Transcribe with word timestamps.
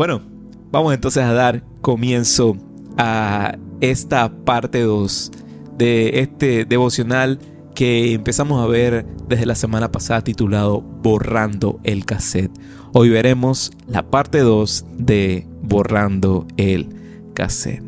Bueno, 0.00 0.22
vamos 0.72 0.94
entonces 0.94 1.22
a 1.22 1.34
dar 1.34 1.62
comienzo 1.82 2.56
a 2.96 3.58
esta 3.82 4.32
parte 4.46 4.80
2 4.80 5.30
de 5.76 6.20
este 6.20 6.64
devocional 6.64 7.38
que 7.74 8.14
empezamos 8.14 8.64
a 8.64 8.66
ver 8.66 9.04
desde 9.28 9.44
la 9.44 9.54
semana 9.54 9.92
pasada 9.92 10.24
titulado 10.24 10.80
Borrando 10.80 11.80
el 11.84 12.06
cassette. 12.06 12.50
Hoy 12.94 13.10
veremos 13.10 13.72
la 13.88 14.08
parte 14.08 14.38
2 14.38 14.86
de 14.96 15.46
Borrando 15.60 16.46
el 16.56 16.88
cassette. 17.34 17.84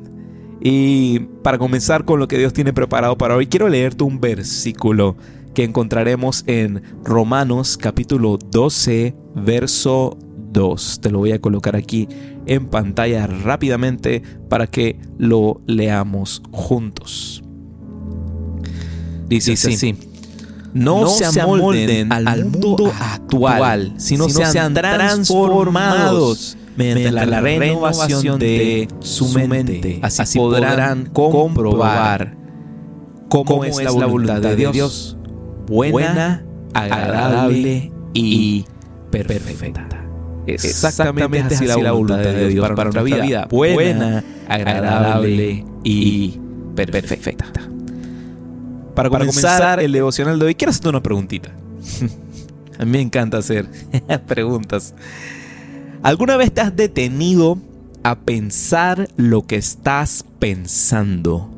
Y 0.61 1.21
para 1.43 1.57
comenzar 1.57 2.05
con 2.05 2.21
lo 2.21 2.29
que 2.29 2.37
Dios 2.37 2.53
tiene 2.53 2.75
preparado 2.75 3.17
para 3.17 3.37
hoy, 3.37 3.47
quiero 3.47 3.71
leerte 3.71 4.05
un 4.05 4.21
versículo 4.21 5.17
que 5.55 5.65
encontraremos 5.65 6.45
en 6.47 6.83
Romanos 7.05 7.79
capítulo 7.79 8.37
12, 8.37 9.15
verso 9.35 10.19
2. 10.53 11.01
Te 11.01 11.11
lo 11.11 11.19
voy 11.19 11.33
a 11.33 11.41
colocar 11.41 11.77
aquí 11.77 12.09
en 12.47 12.67
pantalla 12.67 13.27
rápidamente 13.27 14.23
para 14.49 14.67
que 14.67 14.99
lo 15.19 15.61
leamos 15.67 16.43
juntos. 16.51 17.43
Dice, 19.29 19.53
así. 19.53 19.97
No, 20.75 21.07
se 21.07 21.41
amolden 21.41 22.13
al 22.13 22.47
mundo 22.47 22.93
actual, 22.99 23.95
sino, 23.99 24.29
sean 24.29 24.73
transformados 24.75 26.57
mediante 26.77 27.13
la, 27.13 27.41
renovación 27.41 28.39
de 28.39 28.89
su 29.01 29.29
mente. 29.29 30.01
Así, 30.03 30.39
podrán 30.39 31.07
comprobar 31.07 32.37
cómo, 33.29 33.65
es 33.65 33.83
la 33.83 34.07
voluntad 34.07 34.41
de 34.41 34.73
Dios, 34.73 35.17
buena, 35.67 36.45
agradable 36.75 37.93
y 38.15 38.65
perfecta. 39.11 40.02
Exactamente 40.47 41.55
así 41.55 41.67
la 41.67 41.93
voluntad 41.93 42.19
de 42.19 42.49
Dios 42.49 42.69
para 42.69 42.85
nuestra 42.85 43.03
vida, 43.03 43.47
buena, 43.51 44.25
agradable 44.49 45.65
y 45.85 46.39
perfecta. 46.75 47.47
Para 48.95 49.09
comenzar 49.09 49.81
el 49.81 49.93
devocional 49.93 50.39
de 50.39 50.47
hoy, 50.47 50.55
quiero 50.55 50.71
hacerte 50.71 50.89
una 50.89 51.03
preguntita. 51.03 51.51
A 52.79 52.85
mí 52.85 52.91
me 52.91 53.01
encanta 53.01 53.39
hacer 53.39 53.67
preguntas. 54.27 54.95
¿Alguna 56.03 56.37
vez 56.37 56.53
te 56.53 56.61
has 56.61 56.75
detenido 56.75 57.59
a 58.03 58.19
pensar 58.19 59.09
lo 59.17 59.47
que 59.47 59.57
estás 59.57 60.25
pensando? 60.39 61.49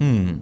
Hmm. 0.00 0.40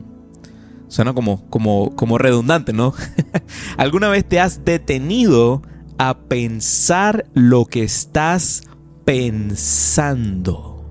Suena 0.89 1.12
como, 1.12 1.48
como, 1.48 1.94
como 1.97 2.19
redundante, 2.19 2.72
¿no? 2.72 2.94
¿Alguna 3.77 4.09
vez 4.09 4.25
te 4.25 4.41
has 4.41 4.65
detenido 4.65 5.62
a 6.05 6.19
pensar 6.19 7.27
lo 7.33 7.64
que 7.64 7.84
estás 7.84 8.64
pensando? 9.05 10.84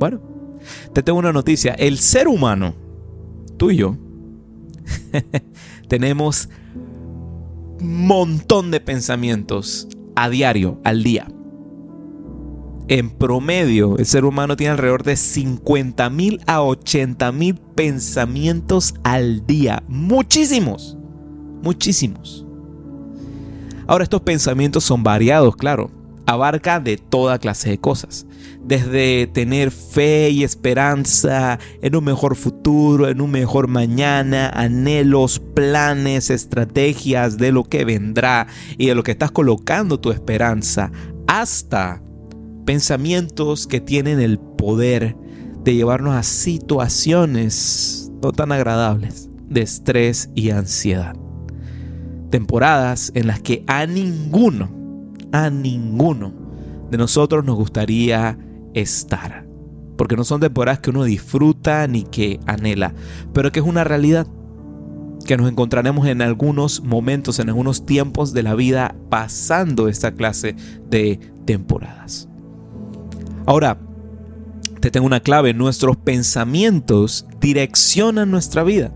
Bueno, 0.00 0.20
te 0.92 1.04
tengo 1.04 1.20
una 1.20 1.32
noticia. 1.32 1.74
El 1.74 1.98
ser 1.98 2.26
humano, 2.26 2.74
tú 3.56 3.70
y 3.70 3.76
yo, 3.76 3.96
tenemos 5.88 6.48
montón 7.80 8.72
de 8.72 8.80
pensamientos 8.80 9.86
a 10.16 10.28
diario, 10.28 10.80
al 10.82 11.04
día. 11.04 11.28
En 12.88 13.10
promedio, 13.10 13.96
el 13.96 14.06
ser 14.06 14.24
humano 14.24 14.56
tiene 14.56 14.72
alrededor 14.72 15.04
de 15.04 15.14
50 15.14 16.10
mil 16.10 16.40
a 16.46 16.62
80 16.62 17.30
mil 17.30 17.54
pensamientos 17.76 18.96
al 19.04 19.46
día. 19.46 19.84
Muchísimos, 19.86 20.98
muchísimos. 21.62 22.45
Ahora 23.86 24.04
estos 24.04 24.22
pensamientos 24.22 24.84
son 24.84 25.02
variados, 25.02 25.56
claro. 25.56 25.90
Abarca 26.26 26.80
de 26.80 26.96
toda 26.96 27.38
clase 27.38 27.70
de 27.70 27.78
cosas 27.78 28.26
desde 28.66 29.28
tener 29.28 29.70
fe 29.70 30.30
y 30.30 30.42
esperanza 30.42 31.58
en 31.82 31.94
un 31.94 32.04
mejor 32.04 32.34
futuro, 32.34 33.08
en 33.08 33.20
un 33.20 33.30
mejor 33.30 33.68
mañana, 33.68 34.48
anhelos, 34.48 35.40
planes, 35.54 36.30
estrategias 36.30 37.38
de 37.38 37.52
lo 37.52 37.62
que 37.64 37.84
vendrá 37.84 38.48
y 38.76 38.86
de 38.86 38.96
lo 38.96 39.04
que 39.04 39.12
estás 39.12 39.30
colocando 39.30 40.00
tu 40.00 40.10
esperanza, 40.10 40.90
hasta 41.28 42.02
pensamientos 42.64 43.68
que 43.68 43.80
tienen 43.80 44.20
el 44.20 44.38
poder 44.38 45.16
de 45.62 45.74
llevarnos 45.74 46.16
a 46.16 46.24
situaciones 46.24 48.10
no 48.20 48.32
tan 48.32 48.50
agradables 48.50 49.28
de 49.48 49.62
estrés 49.62 50.28
y 50.34 50.50
ansiedad. 50.50 51.14
Temporadas 52.30 53.12
en 53.14 53.26
las 53.26 53.40
que 53.40 53.64
a 53.66 53.86
ninguno, 53.86 54.70
a 55.32 55.50
ninguno 55.50 56.32
de 56.90 56.98
nosotros 56.98 57.44
nos 57.44 57.56
gustaría 57.56 58.38
estar. 58.74 59.46
Porque 59.96 60.16
no 60.16 60.24
son 60.24 60.40
temporadas 60.40 60.80
que 60.80 60.90
uno 60.90 61.04
disfruta 61.04 61.86
ni 61.86 62.02
que 62.02 62.38
anhela, 62.46 62.94
pero 63.32 63.50
que 63.50 63.60
es 63.60 63.66
una 63.66 63.84
realidad 63.84 64.26
que 65.26 65.36
nos 65.36 65.50
encontraremos 65.50 66.06
en 66.06 66.22
algunos 66.22 66.82
momentos, 66.82 67.38
en 67.38 67.48
algunos 67.48 67.84
tiempos 67.84 68.32
de 68.32 68.42
la 68.42 68.54
vida 68.54 68.94
pasando 69.10 69.88
esta 69.88 70.12
clase 70.12 70.54
de 70.88 71.18
temporadas. 71.44 72.28
Ahora, 73.46 73.78
te 74.80 74.90
tengo 74.90 75.06
una 75.06 75.20
clave, 75.20 75.54
nuestros 75.54 75.96
pensamientos 75.96 77.26
direccionan 77.40 78.30
nuestra 78.30 78.62
vida. 78.62 78.92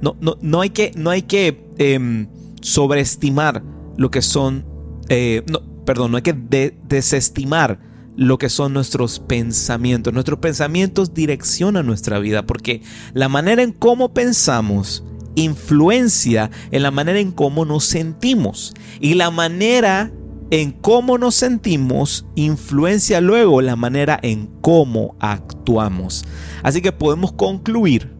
No, 0.00 0.16
no, 0.20 0.36
no 0.40 0.60
hay 0.60 0.70
que, 0.70 0.92
no 0.96 1.10
hay 1.10 1.22
que 1.22 1.63
em, 1.78 2.28
sobreestimar 2.60 3.62
lo 3.96 4.10
que 4.10 4.22
son, 4.22 4.64
eh, 5.08 5.42
no, 5.50 5.60
perdón, 5.84 6.10
no 6.10 6.16
hay 6.16 6.22
que 6.22 6.32
desestimar 6.32 7.78
lo 8.16 8.38
que 8.38 8.48
son 8.48 8.72
nuestros 8.72 9.18
pensamientos. 9.18 10.12
Nuestros 10.12 10.38
pensamientos 10.38 11.14
direccionan 11.14 11.86
nuestra 11.86 12.18
vida 12.18 12.46
porque 12.46 12.82
la 13.12 13.28
manera 13.28 13.62
en 13.62 13.72
cómo 13.72 14.14
pensamos 14.14 15.04
influencia 15.36 16.50
en 16.70 16.82
la 16.82 16.90
manera 16.92 17.18
en 17.18 17.32
cómo 17.32 17.64
nos 17.64 17.84
sentimos 17.84 18.72
y 19.00 19.14
la 19.14 19.30
manera 19.30 20.12
en 20.50 20.70
cómo 20.70 21.18
nos 21.18 21.34
sentimos 21.34 22.26
influencia 22.36 23.20
luego 23.20 23.60
la 23.60 23.76
manera 23.76 24.18
en 24.22 24.46
cómo 24.60 25.16
actuamos. 25.18 26.24
Así 26.62 26.80
que 26.82 26.92
podemos 26.92 27.32
concluir 27.32 28.13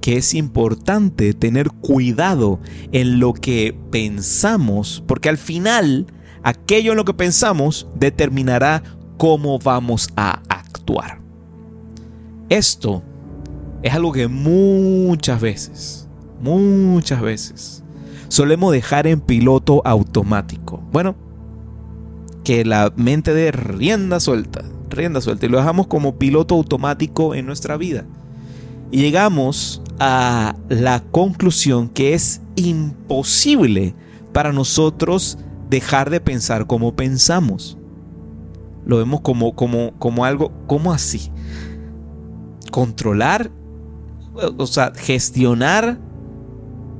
que 0.00 0.16
es 0.16 0.34
importante 0.34 1.34
tener 1.34 1.70
cuidado 1.70 2.60
en 2.92 3.20
lo 3.20 3.34
que 3.34 3.76
pensamos 3.90 5.02
porque 5.06 5.28
al 5.28 5.38
final 5.38 6.06
aquello 6.42 6.92
en 6.92 6.96
lo 6.96 7.04
que 7.04 7.14
pensamos 7.14 7.88
determinará 7.94 8.82
cómo 9.16 9.58
vamos 9.58 10.08
a 10.16 10.42
actuar. 10.48 11.20
Esto 12.48 13.02
es 13.82 13.94
algo 13.94 14.12
que 14.12 14.28
muchas 14.28 15.40
veces, 15.40 16.08
muchas 16.40 17.20
veces, 17.20 17.84
solemos 18.28 18.72
dejar 18.72 19.06
en 19.06 19.20
piloto 19.20 19.82
automático. 19.84 20.82
Bueno, 20.92 21.14
que 22.44 22.64
la 22.64 22.92
mente 22.96 23.34
de 23.34 23.52
rienda 23.52 24.20
suelta, 24.20 24.64
rienda 24.88 25.20
suelta, 25.20 25.46
y 25.46 25.48
lo 25.48 25.58
dejamos 25.58 25.86
como 25.86 26.16
piloto 26.16 26.54
automático 26.54 27.34
en 27.34 27.46
nuestra 27.46 27.76
vida. 27.76 28.06
Y 28.90 29.02
llegamos 29.02 29.82
a 30.00 30.56
la 30.68 31.04
conclusión 31.10 31.88
que 31.88 32.14
es 32.14 32.40
imposible 32.56 33.94
para 34.32 34.52
nosotros 34.52 35.38
dejar 35.68 36.10
de 36.10 36.20
pensar 36.20 36.66
como 36.66 36.96
pensamos 36.96 37.76
lo 38.90 38.98
vemos 38.98 39.20
como, 39.20 39.54
como, 39.54 39.92
como 39.98 40.24
algo, 40.24 40.52
¿cómo 40.66 40.92
así? 40.92 41.30
Controlar, 42.70 43.50
o 44.56 44.66
sea, 44.66 44.92
gestionar 44.94 45.98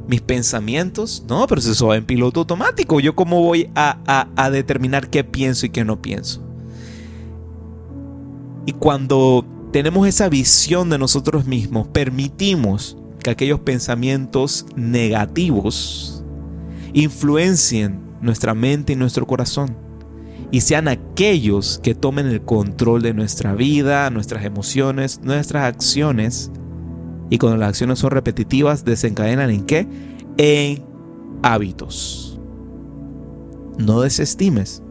mis 0.06 0.20
pensamientos. 0.20 1.24
No, 1.28 1.46
pero 1.46 1.60
eso 1.60 1.86
va 1.86 1.96
en 1.96 2.04
piloto 2.04 2.40
automático. 2.40 3.00
¿Yo 3.00 3.14
cómo 3.14 3.42
voy 3.42 3.70
a, 3.74 4.28
a 4.36 4.50
determinar 4.50 5.08
qué 5.08 5.24
pienso 5.24 5.66
y 5.66 5.70
qué 5.70 5.84
no 5.84 6.00
pienso? 6.00 6.42
Y 8.66 8.72
cuando 8.72 9.44
tenemos 9.72 10.06
esa 10.06 10.28
visión 10.28 10.90
de 10.90 10.98
nosotros 10.98 11.46
mismos, 11.46 11.88
permitimos 11.88 12.96
que 13.20 13.30
aquellos 13.30 13.60
pensamientos 13.60 14.66
negativos 14.76 16.24
influencien 16.92 18.00
nuestra 18.20 18.54
mente 18.54 18.92
y 18.94 18.96
nuestro 18.96 19.26
corazón 19.26 19.76
y 20.50 20.62
sean 20.62 20.88
aquellos 20.88 21.80
que 21.82 21.94
tomen 21.94 22.26
el 22.26 22.42
control 22.42 23.02
de 23.02 23.14
nuestra 23.14 23.54
vida, 23.54 24.10
nuestras 24.10 24.44
emociones, 24.44 25.20
nuestras 25.22 25.64
acciones. 25.64 26.50
Y 27.30 27.38
cuando 27.38 27.58
las 27.58 27.70
acciones 27.70 28.00
son 28.00 28.10
repetitivas, 28.10 28.84
desencadenan 28.84 29.50
en 29.50 29.64
qué? 29.64 29.86
En 30.38 30.82
hábitos. 31.42 32.40
No 33.78 34.00
desestimes 34.00 34.82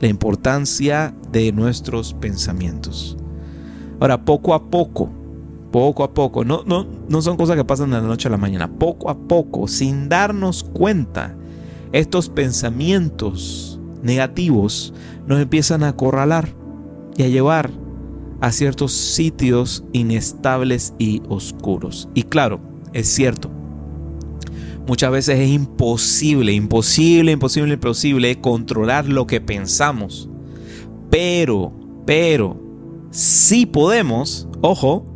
la 0.00 0.08
importancia 0.08 1.14
de 1.30 1.52
nuestros 1.52 2.14
pensamientos. 2.14 3.16
Ahora, 4.00 4.24
poco 4.24 4.54
a 4.54 4.70
poco, 4.70 5.10
poco 5.70 6.04
a 6.04 6.14
poco, 6.14 6.44
no, 6.44 6.62
no, 6.66 6.86
no 7.08 7.22
son 7.22 7.36
cosas 7.36 7.56
que 7.56 7.64
pasan 7.64 7.90
de 7.90 7.96
la 7.96 8.06
noche 8.06 8.28
a 8.28 8.30
la 8.30 8.36
mañana, 8.36 8.70
poco 8.78 9.10
a 9.10 9.16
poco, 9.16 9.68
sin 9.68 10.08
darnos 10.08 10.64
cuenta, 10.64 11.36
estos 11.92 12.28
pensamientos 12.28 13.80
negativos 14.02 14.92
nos 15.26 15.40
empiezan 15.40 15.82
a 15.82 15.88
acorralar 15.88 16.48
y 17.16 17.22
a 17.22 17.28
llevar 17.28 17.70
a 18.40 18.52
ciertos 18.52 18.92
sitios 18.92 19.84
inestables 19.92 20.94
y 20.98 21.22
oscuros. 21.28 22.08
Y 22.14 22.24
claro, 22.24 22.60
es 22.92 23.08
cierto, 23.08 23.50
muchas 24.86 25.10
veces 25.10 25.38
es 25.38 25.50
imposible, 25.50 26.52
imposible, 26.52 27.32
imposible, 27.32 27.74
imposible 27.74 28.40
controlar 28.40 29.08
lo 29.08 29.26
que 29.26 29.40
pensamos. 29.40 30.28
Pero, 31.10 31.72
pero, 32.04 32.60
si 33.10 33.66
podemos, 33.66 34.48
ojo, 34.60 35.15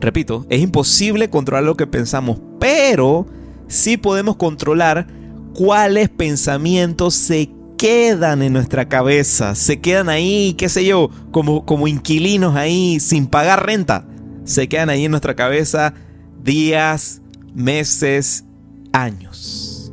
repito, 0.00 0.46
es 0.48 0.60
imposible 0.60 1.30
controlar 1.30 1.64
lo 1.64 1.76
que 1.76 1.86
pensamos, 1.86 2.40
pero 2.58 3.26
sí 3.68 3.96
podemos 3.96 4.36
controlar 4.36 5.06
cuáles 5.54 6.08
pensamientos 6.08 7.14
se 7.14 7.50
quedan 7.76 8.42
en 8.42 8.52
nuestra 8.52 8.88
cabeza, 8.88 9.54
se 9.54 9.80
quedan 9.80 10.08
ahí, 10.08 10.54
qué 10.58 10.68
sé 10.68 10.84
yo, 10.84 11.10
como, 11.30 11.64
como 11.64 11.88
inquilinos 11.88 12.56
ahí 12.56 13.00
sin 13.00 13.26
pagar 13.26 13.64
renta. 13.64 14.06
Se 14.44 14.68
quedan 14.68 14.90
ahí 14.90 15.04
en 15.04 15.10
nuestra 15.10 15.34
cabeza 15.34 15.94
días, 16.42 17.22
meses, 17.54 18.44
años. 18.92 19.92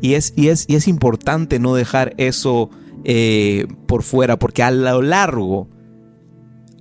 Y 0.00 0.14
es, 0.14 0.32
y 0.36 0.48
es, 0.48 0.64
y 0.68 0.74
es 0.74 0.88
importante 0.88 1.58
no 1.58 1.74
dejar 1.74 2.14
eso 2.18 2.70
eh, 3.04 3.66
por 3.86 4.02
fuera, 4.02 4.38
porque 4.38 4.62
a 4.62 4.70
lo 4.70 5.00
largo, 5.00 5.68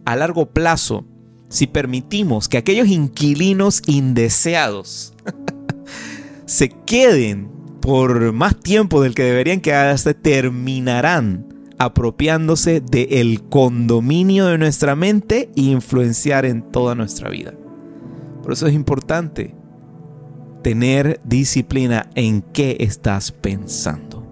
a 0.06 0.16
largo 0.16 0.52
plazo, 0.52 1.06
si 1.50 1.68
permitimos 1.68 2.48
que 2.48 2.58
aquellos 2.58 2.88
inquilinos 2.88 3.82
indeseados 3.86 5.14
se 6.46 6.70
queden 6.70 7.50
por 7.82 8.32
más 8.32 8.60
tiempo 8.60 9.02
del 9.02 9.16
que 9.16 9.24
deberían 9.24 9.60
quedarse, 9.60 10.14
terminarán 10.14 11.48
apropiándose 11.78 12.80
del 12.80 13.42
condominio 13.42 14.46
de 14.46 14.60
nuestra 14.60 14.96
mente 14.96 15.50
e 15.56 15.62
influenciar 15.62 16.46
en 16.46 16.62
toda 16.62 16.94
nuestra 16.94 17.30
vida. 17.30 17.54
Por 18.44 18.54
eso 18.54 18.68
es 18.68 18.74
importante 18.74 19.56
tener 20.62 21.20
disciplina 21.24 22.10
en 22.14 22.44
qué 22.44 22.78
estás 22.80 23.32
pensando. 23.32 24.24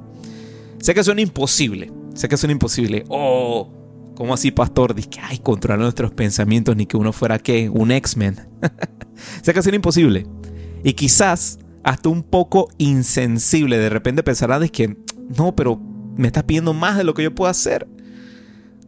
Sé 0.80 0.94
que 0.94 1.04
suena 1.04 1.22
imposible, 1.22 1.92
sé 2.14 2.30
que 2.30 2.38
suena 2.38 2.54
imposible. 2.54 3.04
¿Cómo 4.20 4.34
así, 4.34 4.52
pastor? 4.52 4.94
Dice 4.94 5.10
que, 5.10 5.20
ay, 5.22 5.38
controlar 5.38 5.80
nuestros 5.80 6.12
pensamientos 6.12 6.76
ni 6.76 6.86
que 6.86 6.98
uno 6.98 7.14
fuera, 7.14 7.40
¿qué? 7.40 7.70
Un 7.70 7.90
X-Men. 7.90 8.36
que 9.46 9.62
suena 9.62 9.78
imposible. 9.78 10.28
Y 10.84 10.92
quizás 10.92 11.58
hasta 11.86 12.10
un 12.10 12.24
poco 12.24 12.68
insensible. 12.78 13.78
De 13.78 13.88
repente 13.88 14.22
pensarás 14.22 14.70
que, 14.72 14.98
no, 15.38 15.56
pero 15.56 15.80
me 16.18 16.28
estás 16.28 16.44
pidiendo 16.44 16.74
más 16.74 16.98
de 16.98 17.06
lo 17.06 17.14
que 17.14 17.24
yo 17.24 17.34
puedo 17.34 17.50
hacer. 17.50 17.88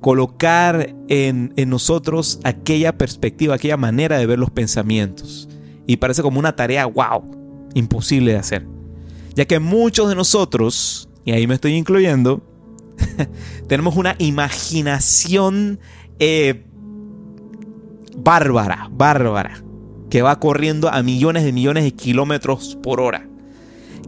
Colocar 0.01 0.94
en, 1.07 1.54
en 1.56 1.69
nosotros 1.69 2.42
aquella 2.44 2.98
perspectiva, 2.98 3.56
aquella 3.56 3.78
manera 3.78 4.18
de 4.18 4.25
ver 4.25 4.38
los 4.38 4.50
pensamientos. 4.50 5.48
Y 5.88 5.95
parece 5.95 6.24
como 6.24 6.39
una 6.39 6.57
tarea, 6.57 6.86
wow, 6.88 7.69
imposible 7.74 8.33
de 8.33 8.38
hacer. 8.38 8.68
Ya 9.33 9.45
que 9.45 9.60
muchos 9.60 10.10
de 10.10 10.16
nosotros, 10.16 11.07
y 11.24 11.31
ahí 11.31 11.48
me 11.48 11.54
estoy 11.54 11.75
incluyendo, 11.75 12.50
tenemos 13.68 13.95
una 13.95 14.15
imaginación 14.19 15.80
eh, 16.19 16.65
bárbara, 18.15 18.89
bárbara 18.92 19.63
que 20.12 20.21
va 20.21 20.39
corriendo 20.39 20.89
a 20.89 21.01
millones 21.01 21.44
de 21.44 21.53
millones 21.53 21.86
de 21.86 21.94
kilómetros 21.94 22.77
por 22.83 23.00
hora. 23.01 23.27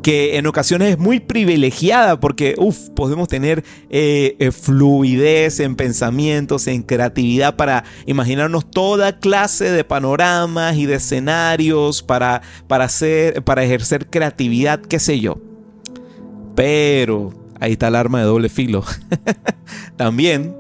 Que 0.04 0.38
en 0.38 0.46
ocasiones 0.48 0.92
es 0.92 1.00
muy 1.00 1.22
privilegiada 1.22 2.20
porque, 2.20 2.56
uff, 2.58 2.90
podemos 2.90 3.30
tener 3.30 3.64
eh, 3.90 4.36
eh, 4.38 4.52
fluidez 4.52 5.62
en 5.62 5.78
pensamientos, 5.78 6.68
en 6.68 6.84
creatividad 6.84 7.56
para 7.56 7.86
imaginarnos 8.06 8.70
toda 8.70 9.20
clase 9.20 9.72
de 9.72 9.86
panoramas 9.86 10.76
y 10.76 10.86
de 10.86 10.96
escenarios 10.96 12.04
para, 12.04 12.42
para, 12.68 12.84
hacer, 12.84 13.42
para 13.46 13.64
ejercer 13.64 14.10
creatividad, 14.10 14.82
qué 14.82 15.00
sé 15.00 15.22
yo. 15.22 15.38
Pero 16.54 17.43
ahí 17.64 17.74
está 17.74 17.88
el 17.88 17.96
arma 17.96 18.20
de 18.20 18.26
doble 18.26 18.50
filo. 18.50 18.84
También 19.96 20.54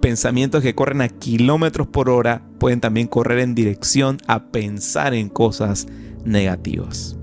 pensamientos 0.00 0.62
que 0.62 0.74
corren 0.74 1.00
a 1.00 1.08
kilómetros 1.08 1.86
por 1.86 2.10
hora 2.10 2.42
pueden 2.58 2.80
también 2.80 3.06
correr 3.06 3.38
en 3.40 3.54
dirección 3.54 4.18
a 4.26 4.46
pensar 4.50 5.14
en 5.14 5.28
cosas 5.28 5.86
negativas. 6.24 7.16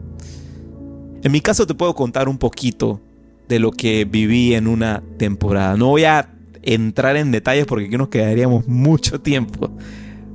En 1.24 1.32
mi 1.32 1.42
caso 1.42 1.68
te 1.68 1.74
puedo 1.74 1.94
contar 1.94 2.30
un 2.30 2.38
poquito 2.38 3.02
de 3.50 3.60
lo 3.60 3.72
que 3.72 4.06
viví 4.06 4.54
en 4.54 4.68
una 4.68 5.04
temporada. 5.18 5.76
No 5.76 5.88
voy 5.88 6.06
a 6.06 6.34
entrar 6.62 7.18
en 7.18 7.32
detalles 7.32 7.66
porque 7.66 7.86
aquí 7.86 7.98
nos 7.98 8.10
quedaríamos 8.10 8.68
mucho 8.68 9.20
tiempo. 9.20 9.76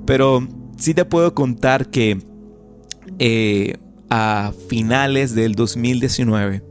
Pero 0.04 0.46
sí 0.76 0.92
te 0.92 1.04
puedo 1.04 1.34
contar 1.34 1.88
que 1.88 2.18
eh, 3.18 3.76
a 4.10 4.52
finales 4.68 5.34
del 5.34 5.54
2019, 5.54 6.62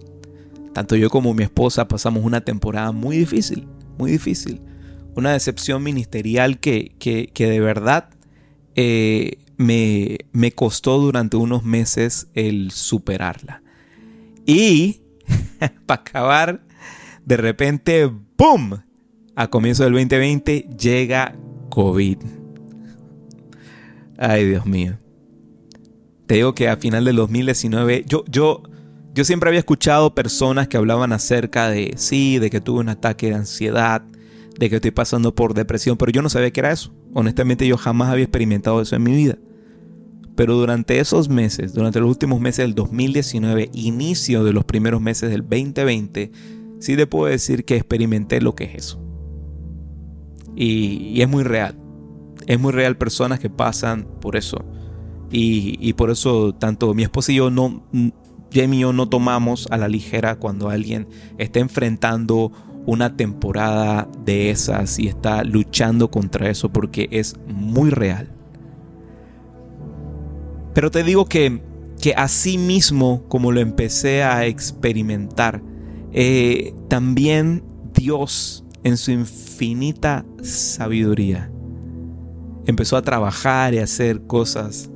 tanto 0.80 0.96
yo 0.96 1.10
como 1.10 1.34
mi 1.34 1.44
esposa 1.44 1.88
pasamos 1.88 2.24
una 2.24 2.42
temporada 2.42 2.92
muy 2.92 3.18
difícil, 3.18 3.68
muy 3.98 4.12
difícil 4.12 4.62
una 5.20 5.34
decepción 5.34 5.84
ministerial 5.84 6.60
que, 6.60 6.96
de 7.38 7.60
verdad 7.60 8.10
eh, 8.76 9.38
me, 9.58 10.20
me 10.32 10.52
costó 10.52 10.98
durante 10.98 11.38
unos 11.38 11.64
meses 11.64 12.30
el 12.34 12.72
superarla. 12.72 13.62
Y 14.46 15.02
para 15.86 16.02
acabar, 16.02 16.64
de 17.26 17.38
repente, 17.38 18.10
¡boom! 18.38 18.82
A 19.36 19.50
comienzo 19.50 19.84
del 19.84 19.94
2020 19.94 20.70
llega 20.80 21.36
COVID. 21.70 22.18
Ay, 24.18 24.46
Dios 24.46 24.66
mío. 24.66 24.98
Te 26.26 26.36
digo 26.36 26.56
que 26.56 26.70
a 26.70 26.78
final 26.78 27.04
del 27.04 27.18
2019, 27.18 28.06
yo, 28.08 28.24
yo, 28.30 28.64
yo 29.20 29.26
siempre 29.26 29.50
había 29.50 29.60
escuchado 29.60 30.16
personas 30.16 30.70
que 30.70 30.78
hablaban 30.78 31.12
acerca 31.12 31.70
de, 31.70 31.94
sí, 31.98 32.40
de 32.40 32.50
que 32.50 32.62
tuve 32.62 32.80
un 32.80 32.88
ataque 32.88 33.28
de 33.28 33.34
ansiedad, 33.36 34.02
de 34.58 34.70
que 34.70 34.78
estoy 34.78 34.92
pasando 34.92 35.36
por 35.36 35.54
depresión, 35.54 35.98
pero 35.98 36.10
yo 36.10 36.22
no 36.22 36.30
sabía 36.30 36.52
que 36.52 36.62
era 36.62 36.72
eso. 36.72 36.94
Honestamente 37.14 37.68
yo 37.68 37.76
jamás 37.76 38.08
había 38.08 38.24
experimentado 38.24 38.82
eso 38.82 38.96
en 38.96 39.04
mi 39.04 39.12
vida. 39.12 39.38
Pero 40.38 40.56
durante 40.56 41.00
esos 41.00 41.28
meses, 41.28 41.74
durante 41.74 42.00
los 42.00 42.08
últimos 42.08 42.40
meses 42.40 42.64
del 42.64 42.76
2019, 42.76 43.72
inicio 43.74 44.46
de 44.46 44.54
los 44.54 44.64
primeros 44.64 45.02
meses 45.02 45.30
del 45.30 45.42
2020, 45.42 46.32
sí 46.80 46.96
te 46.96 47.06
puedo 47.06 47.30
decir 47.30 47.66
que 47.66 47.76
experimenté 47.76 48.40
lo 48.40 48.56
que 48.56 48.64
es 48.64 48.76
eso. 48.76 49.04
Y, 50.56 51.22
es 51.22 51.28
muy 51.28 51.44
real. 51.44 51.78
Es 52.48 52.58
muy 52.58 52.72
real 52.72 52.96
personas 52.96 53.42
que 53.42 53.50
pasan 53.50 54.08
por 54.22 54.38
eso. 54.38 54.64
Y, 55.30 55.76
y, 55.82 55.92
por 55.92 56.10
eso 56.10 56.56
tanto 56.56 56.94
mi 56.94 57.04
esposa 57.04 57.34
y 57.34 57.36
yo 57.36 57.52
no, 57.52 57.84
Jamie 58.52 58.80
y 58.80 58.82
yo 58.82 58.94
no 58.94 59.10
tomamos 59.10 59.68
a 59.72 59.78
la 59.78 59.88
ligera 59.88 60.36
cuando 60.38 60.70
alguien 60.70 61.08
está 61.38 61.60
enfrentando 61.60 62.52
una 62.86 63.16
temporada 63.16 64.08
de 64.26 64.50
esas 64.50 65.00
y 65.00 65.08
está 65.08 65.44
luchando 65.44 66.10
contra 66.10 66.50
eso 66.50 66.70
porque 66.70 67.08
es 67.12 67.36
muy 67.48 67.90
real. 67.90 68.30
Pero 70.74 70.92
te 70.92 71.04
digo 71.04 71.26
que, 71.26 71.62
que 72.02 72.14
así 72.14 72.58
mismo 72.58 73.24
como 73.28 73.52
lo 73.52 73.60
empecé 73.60 74.24
a 74.24 74.46
experimentar, 74.46 75.62
eh, 76.12 76.74
también 76.88 77.64
Dios 77.94 78.64
en 78.84 78.98
su 78.98 79.12
infinita 79.12 80.26
sabiduría 80.42 81.52
empezó 82.66 82.98
a 82.98 83.02
trabajar 83.02 83.74
y 83.74 83.80
a 83.80 83.84
hacer 83.84 84.22
cosas 84.22 84.90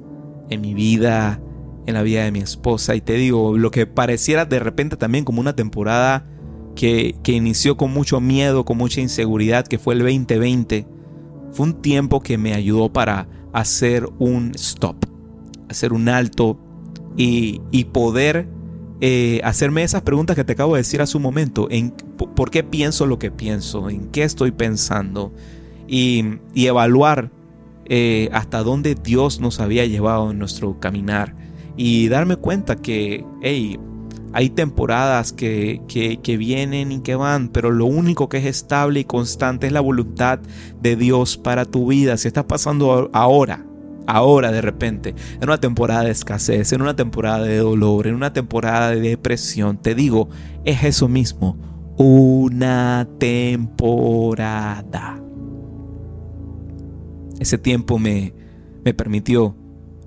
en 0.49 0.61
mi 0.61 0.73
vida, 0.73 1.41
en 1.85 1.93
la 1.93 2.01
vida 2.01 2.23
de 2.23 2.31
mi 2.31 2.39
esposa. 2.39 2.95
Y 2.95 3.01
te 3.01 3.13
digo, 3.13 3.57
lo 3.57 3.71
que 3.71 3.85
pareciera 3.85 4.45
de 4.45 4.59
repente 4.59 4.97
también 4.97 5.25
como 5.25 5.41
una 5.41 5.55
temporada 5.55 6.25
que, 6.75 7.15
inició 7.25 7.77
con 7.77 7.91
mucho 7.91 8.19
miedo, 8.19 8.65
con 8.65 8.77
mucha 8.77 9.01
inseguridad, 9.01 9.67
que 9.67 9.77
fue 9.77 9.93
el 9.95 9.99
2020, 10.01 10.87
fue 11.51 11.65
un 11.67 11.81
tiempo 11.81 12.21
que 12.21 12.37
me 12.37 12.53
ayudó 12.53 12.91
para 12.91 13.27
hacer 13.53 14.07
un 14.19 14.51
stop, 14.55 15.05
hacer 15.69 15.93
un 15.93 16.09
alto 16.09 16.57
y, 17.15 17.59
poder 17.91 18.47
eh, 19.01 19.41
hacerme 19.43 19.83
esas 19.83 20.01
preguntas 20.01 20.35
que 20.35 20.43
te 20.43 20.53
acabo 20.53 20.75
de 20.75 20.79
decir 20.79 21.01
hace 21.01 21.17
un 21.17 21.23
momento. 21.23 21.67
En, 21.69 21.91
¿Por 21.91 22.49
qué 22.49 22.63
pienso 22.63 23.05
lo 23.05 23.19
que 23.19 23.31
pienso? 23.31 23.89
¿En 23.89 24.09
qué 24.09 24.23
estoy 24.23 24.51
pensando? 24.51 25.33
Y, 25.87 26.25
evaluar 26.55 27.31
eh, 27.85 28.29
hasta 28.31 28.63
dónde 28.63 28.95
Dios 28.95 29.39
nos 29.39 29.59
había 29.59 29.85
llevado 29.85 30.31
en 30.31 30.39
nuestro 30.39 30.79
caminar. 30.79 31.35
Y 31.75 32.07
darme 32.07 32.35
cuenta 32.35 32.75
que, 32.75 33.25
hey, 33.41 33.79
hay 34.33 34.49
temporadas 34.49 35.31
que, 35.31 35.79
vienen 36.39 36.91
y 36.91 36.99
que 37.01 37.15
van, 37.15 37.49
pero 37.49 37.71
lo 37.71 37.85
único 37.85 38.29
que 38.29 38.37
es 38.37 38.45
estable 38.45 39.01
y 39.01 39.05
constante 39.05 39.67
es 39.67 39.73
la 39.73 39.79
voluntad 39.79 40.39
de 40.81 40.95
Dios 40.95 41.37
para 41.37 41.65
tu 41.65 41.87
vida. 41.87 42.17
Si 42.17 42.27
estás 42.27 42.45
pasando 42.45 43.11
ahora, 43.13 43.63
ahora 44.07 44.51
de 44.51 44.61
repente, 44.61 45.13
en 45.39 45.43
una 45.43 45.59
temporada 45.59 46.03
de 46.03 46.09
escasez, 46.09 46.73
en 46.73 46.81
una 46.81 46.95
temporada 46.95 47.43
de 47.43 47.57
dolor, 47.57 48.07
en 48.07 48.15
una 48.15 48.33
temporada 48.33 48.89
de 48.89 49.01
depresión, 49.01 49.77
te 49.77 49.93
digo, 49.93 50.29
es 50.65 50.83
eso 50.83 51.07
mismo, 51.07 51.55
una 51.97 53.07
temporada. 53.19 55.19
Ese 57.39 57.59
tiempo 57.59 57.99
me, 57.99 58.33
me 58.83 58.95
permitió 58.95 59.55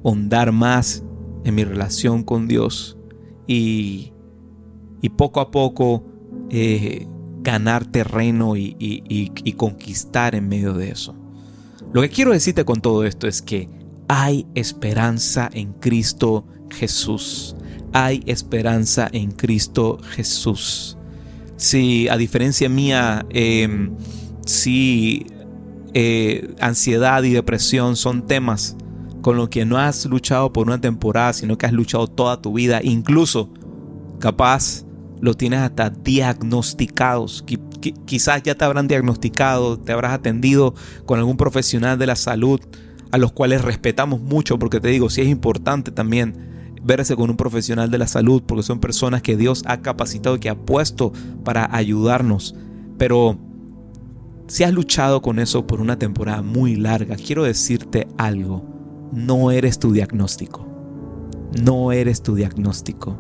hondar 0.03 0.51
más 0.51 1.05
en 1.47 1.55
mi 1.55 1.65
relación 1.65 2.25
con 2.25 2.49
Dios 2.49 2.99
y, 3.47 4.13
y 5.01 5.09
poco 5.11 5.41
a 5.41 5.51
poco 5.51 6.05
eh, 6.51 7.07
ganar 7.43 7.87
terreno 7.87 8.57
y, 8.57 8.77
y 8.79 9.53
conquistar 9.53 10.35
en 10.35 10.49
medio 10.49 10.75
de 10.75 10.91
eso. 10.91 11.15
Lo 11.93 12.03
que 12.03 12.09
quiero 12.09 12.33
decirte 12.33 12.65
con 12.65 12.81
todo 12.81 13.05
esto 13.05 13.29
es 13.29 13.41
que 13.41 13.69
hay 14.09 14.47
esperanza 14.55 15.49
en 15.53 15.73
Cristo 15.75 16.45
Jesús. 16.71 17.57
Hay 17.93 18.23
esperanza 18.27 19.09
en 19.13 19.31
Cristo 19.31 19.99
Jesús. 20.11 20.99
Si 21.57 22.09
a 22.09 22.17
diferencia 22.17 22.69
mía, 22.69 23.25
em, 23.31 23.95
si 24.45 25.27
eh, 25.95 26.55
ansiedad 26.61 27.23
y 27.23 27.33
depresión 27.33 27.97
son 27.97 28.27
temas 28.27 28.77
con 29.27 29.37
los 29.37 29.49
que 29.49 29.65
no 29.65 29.77
has 29.77 30.07
luchado 30.07 30.53
por 30.53 30.69
una 30.69 30.81
temporada, 30.81 31.33
sino 31.33 31.59
que 31.59 31.67
has 31.67 31.73
luchado 31.73 32.07
toda 32.07 32.41
tu 32.41 32.53
vida, 32.53 32.79
incluso 32.85 33.51
capaz 34.21 34.85
lo 35.21 35.35
tienes 35.35 35.59
hasta 35.63 35.91
diagnosticados. 35.91 37.45
Quizás 38.05 38.45
ya 38.45 38.55
te 38.55 38.65
habrán 38.65 38.87
diagnosticado, 38.87 39.81
te 39.81 39.91
habrás 39.91 40.13
atendido 40.13 40.77
con 41.07 41.19
algún 41.19 41.37
profesional 41.37 41.99
de 41.99 42.07
la 42.07 42.15
salud 42.15 42.61
a 43.11 43.19
los 43.19 43.33
cuales 43.33 43.63
respetamos 43.63 44.21
mucho, 44.21 44.61
porque 44.61 44.79
te 44.79 44.91
digo, 44.91 45.11
sí 45.11 45.23
es 45.23 45.27
importante 45.27 45.91
también 45.91 46.77
verse 46.85 47.17
con 47.17 47.29
un 47.29 47.37
profesional 47.37 47.91
de 47.91 47.99
la 47.99 48.07
salud, 48.07 48.45
porque 48.47 48.63
son 48.63 48.79
personas 48.79 49.23
que 49.23 49.37
Dios 49.37 49.65
ha 49.67 49.83
capacitado 49.83 50.37
y 50.37 50.39
que 50.39 50.51
ha 50.51 50.57
puesto 50.57 51.13
para 51.43 51.69
ayudarnos. 51.75 52.55
Pero 52.97 53.41
si 54.47 54.63
has 54.63 54.73
luchado 54.73 55.21
con 55.21 55.41
eso 55.41 55.67
por 55.67 55.81
una 55.81 55.99
temporada 55.99 56.43
muy 56.43 56.77
larga, 56.77 57.17
quiero 57.17 57.43
decirte 57.43 58.07
algo, 58.19 58.76
no 59.13 59.51
eres 59.51 59.79
tu 59.79 59.93
diagnóstico. 59.93 60.67
No 61.63 61.93
eres 61.93 62.23
tu 62.23 62.35
diagnóstico. 62.35 63.17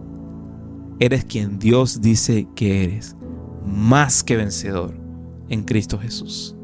Eres 0.98 1.24
quien 1.24 1.58
Dios 1.58 2.00
dice 2.00 2.48
que 2.54 2.84
eres, 2.84 3.16
más 3.66 4.24
que 4.24 4.36
vencedor 4.36 4.94
en 5.48 5.62
Cristo 5.64 5.98
Jesús. 5.98 6.56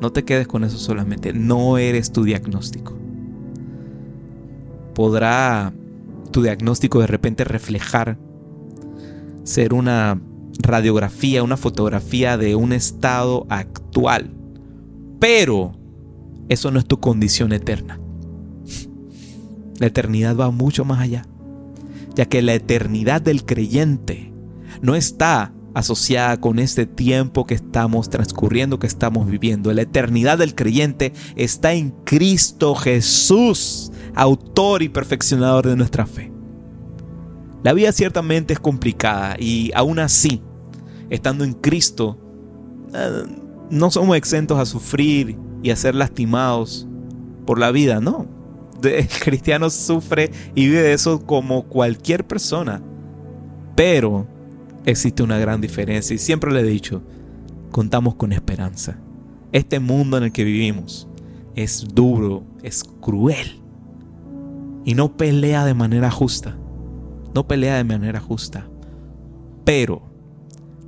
No 0.00 0.12
te 0.12 0.24
quedes 0.24 0.48
con 0.48 0.64
eso 0.64 0.78
solamente. 0.78 1.32
No 1.32 1.78
eres 1.78 2.12
tu 2.12 2.24
diagnóstico. 2.24 2.98
Podrá 4.94 5.72
tu 6.30 6.42
diagnóstico 6.42 7.00
de 7.00 7.06
repente 7.06 7.44
reflejar 7.44 8.18
ser 9.44 9.74
una 9.74 10.20
radiografía, 10.58 11.42
una 11.42 11.56
fotografía 11.56 12.36
de 12.36 12.54
un 12.54 12.72
estado 12.72 13.46
actual. 13.50 14.30
Pero 15.18 15.72
eso 16.50 16.72
no 16.72 16.80
es 16.80 16.84
tu 16.84 16.98
condición 16.98 17.52
eterna. 17.52 18.00
La 19.78 19.86
eternidad 19.86 20.36
va 20.36 20.50
mucho 20.50 20.84
más 20.84 21.00
allá, 21.00 21.24
ya 22.16 22.26
que 22.26 22.42
la 22.42 22.54
eternidad 22.54 23.22
del 23.22 23.46
creyente 23.46 24.34
no 24.82 24.96
está 24.96 25.54
asociada 25.74 26.40
con 26.40 26.58
este 26.58 26.86
tiempo 26.86 27.46
que 27.46 27.54
estamos 27.54 28.10
transcurriendo, 28.10 28.80
que 28.80 28.88
estamos 28.88 29.28
viviendo. 29.28 29.72
La 29.72 29.82
eternidad 29.82 30.38
del 30.38 30.56
creyente 30.56 31.12
está 31.36 31.72
en 31.72 31.92
Cristo 32.04 32.74
Jesús, 32.74 33.92
autor 34.16 34.82
y 34.82 34.88
perfeccionador 34.88 35.68
de 35.68 35.76
nuestra 35.76 36.04
fe. 36.04 36.32
La 37.62 37.72
vida 37.74 37.92
ciertamente 37.92 38.54
es 38.54 38.58
complicada 38.58 39.36
y 39.38 39.70
aún 39.76 40.00
así, 40.00 40.42
estando 41.10 41.44
en 41.44 41.52
Cristo, 41.52 42.18
eh, 42.92 43.22
no 43.70 43.92
somos 43.92 44.16
exentos 44.16 44.58
a 44.58 44.66
sufrir 44.66 45.38
y 45.62 45.70
a 45.70 45.76
ser 45.76 45.94
lastimados 45.94 46.86
por 47.46 47.58
la 47.58 47.70
vida, 47.70 48.00
no. 48.00 48.26
El 48.82 49.08
cristiano 49.08 49.70
sufre 49.70 50.30
y 50.54 50.66
vive 50.66 50.92
eso 50.92 51.26
como 51.26 51.64
cualquier 51.64 52.26
persona. 52.26 52.82
Pero 53.74 54.26
existe 54.86 55.22
una 55.22 55.38
gran 55.38 55.60
diferencia 55.60 56.14
y 56.14 56.18
siempre 56.18 56.52
le 56.52 56.60
he 56.60 56.64
dicho, 56.64 57.02
contamos 57.70 58.14
con 58.14 58.32
esperanza. 58.32 58.98
Este 59.52 59.80
mundo 59.80 60.16
en 60.16 60.24
el 60.24 60.32
que 60.32 60.44
vivimos 60.44 61.08
es 61.54 61.86
duro, 61.94 62.44
es 62.62 62.84
cruel 62.84 63.60
y 64.84 64.94
no 64.94 65.16
pelea 65.16 65.64
de 65.64 65.74
manera 65.74 66.10
justa. 66.10 66.56
No 67.34 67.46
pelea 67.46 67.76
de 67.76 67.84
manera 67.84 68.20
justa. 68.20 68.66
Pero 69.64 70.02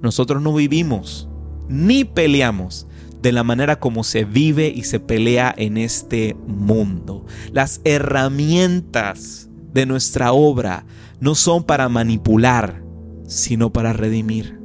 nosotros 0.01 0.43
no 0.43 0.55
vivimos 0.55 1.29
ni 1.69 2.05
peleamos 2.05 2.87
de 3.23 3.33
la 3.33 3.45
manera 3.45 3.79
como 3.79 4.03
se 4.03 4.25
vive 4.25 4.69
y 4.69 4.83
se 4.83 4.99
pelea 4.99 5.55
en 5.57 5.79
este 5.79 6.37
mundo. 6.47 7.25
Las 7.53 7.81
herramientas 7.85 9.49
de 9.73 9.87
nuestra 9.87 10.33
obra 10.33 10.85
no 11.21 11.37
son 11.37 11.63
para 11.63 11.89
manipular, 11.89 12.83
sino 13.27 13.73
para 13.73 13.93
redimir. 13.93 14.61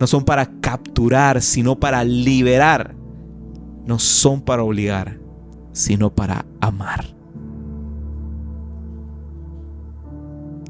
No 0.00 0.06
son 0.06 0.24
para 0.24 0.60
capturar, 0.60 1.40
sino 1.40 1.78
para 1.78 2.04
liberar. 2.04 2.96
No 3.86 4.00
son 4.00 4.42
para 4.42 4.64
obligar, 4.64 5.20
sino 5.72 6.12
para 6.12 6.44
amar. 6.60 7.14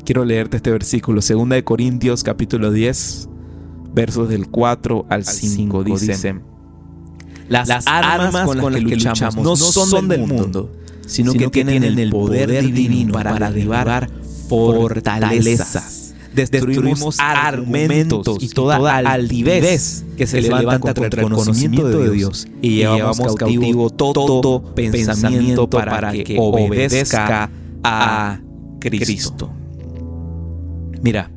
Quiero 0.04 0.24
leerte 0.24 0.58
este 0.58 0.70
versículo, 0.70 1.20
2 1.20 1.48
de 1.48 1.64
Corintios 1.64 2.22
capítulo 2.22 2.70
10, 2.70 3.28
versos 3.92 4.28
del 4.28 4.48
4 4.48 5.06
al 5.08 5.24
5, 5.24 5.82
dice, 5.82 6.40
las, 7.48 7.86
armas, 7.86 8.46
con, 8.46 8.72
las 8.72 8.82
que, 8.82 8.96
luchamos, 8.96 9.36
no 9.36 9.56
son 9.56 10.08
del 10.08 10.26
mundo, 10.26 10.70
sino, 11.06 11.32
que, 11.32 11.48
tienen 11.48 11.84
el 11.84 12.10
poder 12.10 12.50
divino 12.72 13.12
para 13.12 13.38
derribar 13.38 14.10
fortalezas. 14.48 16.14
destruimos 16.34 17.16
argumentos 17.18 18.38
y 18.40 18.48
toda 18.48 18.76
altivez 18.96 20.04
que 20.16 20.26
se 20.26 20.40
levanta 20.40 20.94
contra 20.94 21.22
el 21.22 21.28
conocimiento 21.28 21.88
de 21.88 22.10
Dios. 22.10 22.46
Y 22.62 22.76
llevamos 22.76 23.34
cautivo 23.36 23.90
todo 23.90 24.62
pensamiento 24.74 25.68
para 25.68 26.12
que 26.12 26.36
obedezca 26.38 27.50
a 27.82 28.40
Cristo. 28.80 29.50
Mira, 31.02 31.30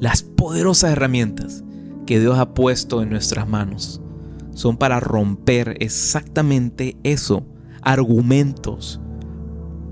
las 0.00 0.22
poderosas 0.22 0.92
herramientas 0.92 1.62
que 2.06 2.18
Dios 2.18 2.38
ha 2.38 2.54
puesto 2.54 3.02
en 3.02 3.10
nuestras 3.10 3.48
manos 3.48 4.01
son 4.54 4.76
para 4.76 5.00
romper 5.00 5.76
exactamente 5.80 6.96
eso, 7.02 7.44
argumentos, 7.80 9.00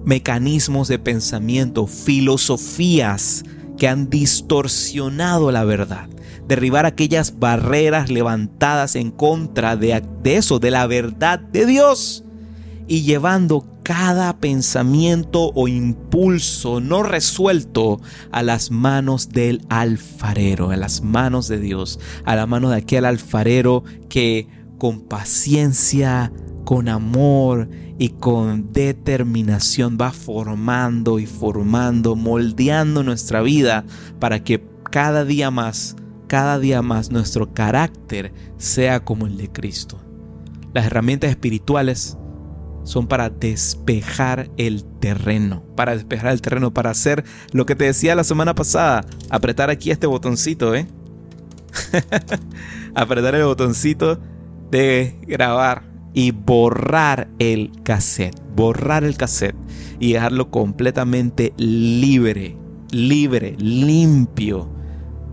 mecanismos 0.05 0.88
de 0.88 0.99
pensamiento, 0.99 1.87
filosofías 1.87 3.45
que 3.76 3.88
han 3.88 4.11
distorsionado 4.11 5.50
la 5.50 5.64
verdad. 5.64 6.09
Derribar 6.47 6.85
aquellas 6.85 7.38
barreras 7.38 8.11
levantadas 8.11 8.97
en 8.97 9.11
contra 9.11 9.76
de, 9.76 10.02
eso, 10.25 10.59
de 10.59 10.71
la 10.71 10.87
verdad 10.87 11.38
de 11.38 11.64
Dios. 11.64 12.25
Y 12.88 13.02
llevando 13.02 13.64
cada 13.82 14.38
pensamiento 14.38 15.52
o 15.54 15.68
impulso 15.68 16.80
no 16.80 17.02
resuelto 17.02 18.00
a 18.30 18.42
las 18.42 18.70
manos 18.70 19.30
del 19.30 19.62
alfarero, 19.68 20.70
a 20.70 20.76
las 20.76 21.02
manos 21.02 21.49
de 21.49 21.58
Dios, 21.58 21.99
a 22.25 22.37
la 22.37 22.46
mano 22.46 22.70
de 22.70 22.76
aquel 22.76 23.04
alfarero 23.04 23.84
que 24.08 24.49
con 24.78 25.00
paciencia, 25.00 26.32
con 26.64 26.88
amor 26.88 27.68
y 27.99 28.10
con 28.10 28.72
determinación 28.72 29.99
va 30.00 30.12
formando 30.12 31.18
y 31.18 31.26
formando, 31.26 32.16
moldeando 32.16 33.02
nuestra 33.02 33.42
vida 33.42 33.84
para 34.18 34.42
que 34.42 34.64
cada 34.90 35.25
día 35.25 35.50
más, 35.50 35.96
cada 36.26 36.58
día 36.58 36.80
más 36.82 37.10
nuestro 37.10 37.52
carácter 37.52 38.32
sea 38.56 39.04
como 39.04 39.26
el 39.26 39.37
de 39.37 39.50
Cristo. 39.50 40.00
Las 40.72 40.87
herramientas 40.87 41.30
espirituales 41.30 42.16
son 42.84 43.06
para 43.06 43.30
despejar 43.30 44.50
el 44.56 44.84
terreno, 45.00 45.62
para 45.76 45.94
despejar 45.94 46.32
el 46.32 46.40
terreno, 46.40 46.72
para 46.72 46.90
hacer 46.90 47.25
lo 47.52 47.66
que 47.66 47.76
te 47.76 47.84
decía 47.84 48.14
la 48.14 48.25
semana 48.25 48.54
pasada, 48.54 49.04
apretar 49.28 49.70
aquí 49.70 49.90
este 49.90 50.06
botoncito, 50.06 50.75
¿eh? 50.75 50.87
apretar 52.94 53.34
el 53.34 53.44
botoncito 53.44 54.18
de 54.70 55.18
grabar 55.22 55.82
y 56.12 56.32
borrar 56.32 57.28
el 57.38 57.70
cassette, 57.82 58.37
borrar 58.56 59.04
el 59.04 59.16
cassette 59.16 59.56
y 59.99 60.12
dejarlo 60.12 60.50
completamente 60.50 61.52
libre, 61.56 62.56
libre, 62.90 63.54
limpio, 63.58 64.68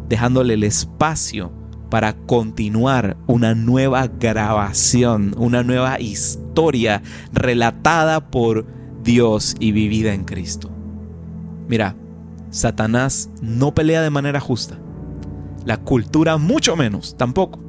dejándole 0.09 0.53
el 0.53 0.63
espacio 0.63 1.51
para 1.89 2.13
continuar 2.13 3.17
una 3.27 3.55
nueva 3.55 4.07
grabación, 4.07 5.33
una 5.37 5.63
nueva 5.63 5.99
historia 5.99 7.01
relatada 7.33 8.29
por 8.29 8.65
Dios 9.03 9.55
y 9.59 9.71
vivida 9.71 10.13
en 10.13 10.25
Cristo. 10.25 10.69
Mira, 11.67 11.95
Satanás 12.49 13.29
no 13.41 13.73
pelea 13.73 14.01
de 14.01 14.09
manera 14.09 14.39
justa. 14.39 14.77
La 15.65 15.77
cultura 15.77 16.37
mucho 16.37 16.75
menos, 16.75 17.15
tampoco. 17.17 17.59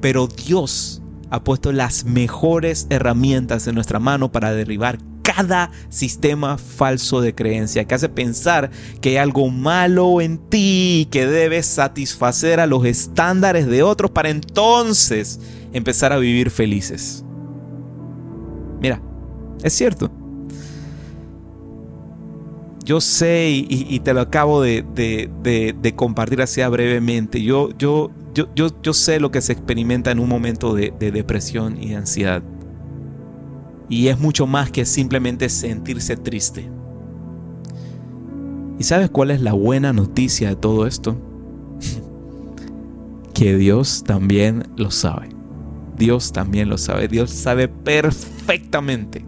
Pero 0.00 0.26
Dios 0.26 1.02
ha 1.30 1.42
puesto 1.44 1.72
las 1.72 2.04
mejores 2.04 2.86
herramientas 2.90 3.66
en 3.66 3.74
nuestra 3.74 3.98
mano 3.98 4.32
para 4.32 4.52
derribar 4.52 4.98
cada 5.26 5.72
sistema 5.88 6.56
falso 6.56 7.20
de 7.20 7.34
creencia 7.34 7.84
que 7.84 7.96
hace 7.96 8.08
pensar 8.08 8.70
que 9.00 9.10
hay 9.10 9.16
algo 9.16 9.48
malo 9.48 10.20
en 10.20 10.38
ti 10.38 11.00
y 11.00 11.06
que 11.06 11.26
debes 11.26 11.66
satisfacer 11.66 12.60
a 12.60 12.66
los 12.66 12.84
estándares 12.84 13.66
de 13.66 13.82
otros 13.82 14.12
para 14.12 14.30
entonces 14.30 15.40
empezar 15.72 16.12
a 16.12 16.18
vivir 16.18 16.50
felices. 16.50 17.24
Mira, 18.80 19.02
es 19.64 19.72
cierto. 19.72 20.12
Yo 22.84 23.00
sé 23.00 23.48
y, 23.50 23.98
te 23.98 24.14
lo 24.14 24.20
acabo 24.20 24.62
de, 24.62 24.84
compartir 25.96 26.40
así 26.40 26.62
brevemente. 26.62 27.42
Yo, 27.42 27.70
yo, 27.76 28.12
yo, 28.32 28.46
yo, 28.54 28.92
sé 28.92 29.18
lo 29.18 29.32
que 29.32 29.40
se 29.40 29.54
experimenta 29.54 30.12
en 30.12 30.20
un 30.20 30.28
momento 30.28 30.72
de 30.72 30.92
depresión 31.10 31.82
y 31.82 31.88
de 31.88 31.96
ansiedad. 31.96 32.44
Y 33.88 34.08
es 34.08 34.18
mucho 34.18 34.46
más 34.46 34.70
que 34.70 34.84
simplemente 34.84 35.48
sentirse 35.48 36.16
triste. 36.16 36.70
¿Y 38.78 38.82
sabes 38.82 39.10
cuál 39.10 39.30
es 39.30 39.40
la 39.40 39.52
buena 39.52 39.92
noticia 39.92 40.48
de 40.48 40.56
todo 40.56 40.86
esto? 40.86 41.16
que 43.34 43.56
Dios 43.56 44.04
también 44.04 44.64
lo 44.76 44.90
sabe. 44.90 45.28
Dios 45.96 46.32
también 46.32 46.68
lo 46.68 46.78
sabe. 46.78 47.08
Dios 47.08 47.30
sabe 47.30 47.68
perfectamente 47.68 49.24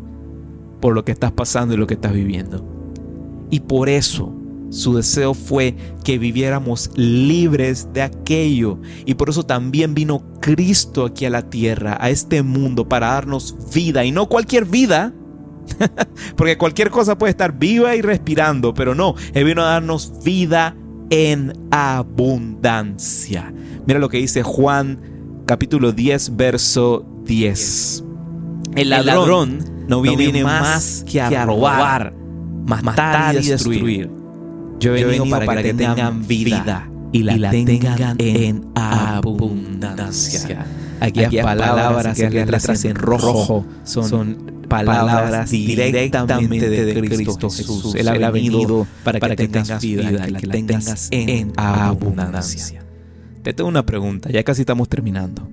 por 0.81 0.95
lo 0.95 1.05
que 1.05 1.13
estás 1.13 1.33
pasando 1.33 1.75
y 1.75 1.77
lo 1.77 1.87
que 1.87 1.95
estás 1.95 2.13
viviendo. 2.13 2.65
Y 3.51 3.61
por 3.61 3.89
eso 3.89 4.38
su 4.71 4.97
deseo 4.97 5.35
fue 5.35 5.75
que 6.05 6.19
viviéramos 6.19 6.91
libres 6.95 7.89
de 7.93 8.03
aquello. 8.03 8.79
Y 9.07 9.15
por 9.15 9.31
eso 9.31 9.45
también 9.45 9.95
vino 9.95 10.23
Cristo 10.41 11.07
aquí 11.07 11.25
a 11.25 11.31
la 11.31 11.49
tierra, 11.49 11.97
a 12.01 12.11
este 12.11 12.43
mundo, 12.43 12.89
para 12.89 13.09
darnos 13.09 13.57
vida. 13.73 14.05
Y 14.05 14.13
no 14.13 14.27
cualquier 14.27 14.65
vida, 14.65 15.13
porque 16.37 16.59
cualquier 16.59 16.91
cosa 16.91 17.17
puede 17.19 17.31
estar 17.31 17.59
viva 17.59 17.97
y 17.97 18.03
respirando, 18.03 18.75
pero 18.75 18.95
no, 18.95 19.15
Él 19.33 19.45
vino 19.45 19.63
a 19.63 19.67
darnos 19.67 20.23
vida 20.25 20.77
en 21.11 21.53
abundancia. 21.71 23.53
Mira 23.87 23.99
lo 23.99 24.09
que 24.09 24.19
dice 24.19 24.43
Juan 24.43 25.43
capítulo 25.47 25.93
10, 25.93 26.37
verso 26.37 27.07
10. 27.25 28.05
El 28.77 28.91
ladrón, 28.91 29.87
no, 29.89 30.03
viene 30.03 30.45
más 30.45 31.05
que 31.11 31.23
a 31.23 31.47
robar, 31.47 32.13
matar, 32.67 33.35
y 33.37 33.49
destruir. 33.49 34.18
Yo 34.79 34.95
he 34.95 35.05
venido, 35.05 35.29
para, 35.29 35.63
que, 35.63 35.75
tengan 35.75 36.27
vida, 36.27 36.89
y 37.13 37.23
la, 37.23 37.51
tengan, 37.51 38.17
en 38.19 38.67
abundancia. 38.75 40.67
Aquellas 41.01 41.45
palabras, 41.45 42.17
que 42.17 42.31
letras 42.31 42.85
en 42.85 42.95
rojo 42.95 43.65
son, 43.85 44.59
palabras 44.69 45.51
directamente 45.51 46.69
de 46.69 46.95
Cristo 47.01 47.51
Jesús. 47.51 47.95
Él 47.95 48.09
ha 48.09 48.31
venido 48.31 48.87
para 49.03 49.21
que 49.21 49.37
tengas 49.37 49.83
vida 49.83 50.29
y 50.29 50.35
que 50.35 50.47
la 50.47 50.53
tengas 50.53 51.09
en 51.11 51.53
abundancia. 51.57 52.85
Te 53.43 53.55
tengo 53.55 53.69
una 53.69 53.87
pregunta, 53.87 54.31
ya 54.31 54.43
casi 54.43 54.63
estamos 54.63 54.89
terminando. 54.89 55.49